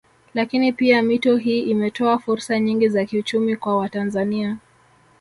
[0.33, 4.57] Lakini pia mito hii imetoa fursa nyingi za kiuchumi kwa watanzania